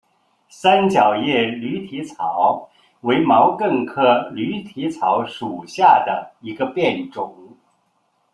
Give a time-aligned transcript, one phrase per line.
[0.49, 2.67] 三角叶驴蹄草
[3.01, 7.55] 为毛茛科驴蹄草属下的一个变种。